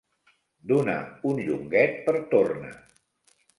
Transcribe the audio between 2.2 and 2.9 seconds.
torna.